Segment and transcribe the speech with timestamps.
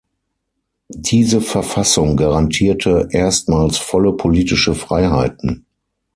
[0.95, 5.67] Diese Verfassung garantierte erstmals volle politische Freiheiten.